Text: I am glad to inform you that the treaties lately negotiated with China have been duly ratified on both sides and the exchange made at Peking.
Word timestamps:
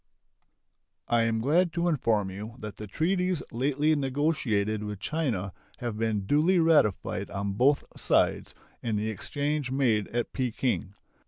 I 1.07 1.25
am 1.25 1.41
glad 1.41 1.71
to 1.73 1.87
inform 1.87 2.31
you 2.31 2.55
that 2.57 2.77
the 2.77 2.87
treaties 2.87 3.43
lately 3.51 3.95
negotiated 3.95 4.83
with 4.83 4.99
China 4.99 5.53
have 5.77 5.95
been 5.95 6.21
duly 6.25 6.57
ratified 6.57 7.29
on 7.29 7.53
both 7.53 7.83
sides 7.95 8.55
and 8.81 8.97
the 8.97 9.11
exchange 9.11 9.69
made 9.69 10.07
at 10.07 10.33
Peking. 10.33 10.95